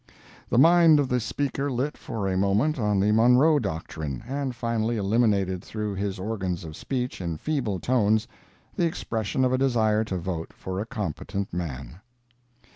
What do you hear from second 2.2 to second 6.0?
a moment on the Monroe Doctrine, and finally eliminated through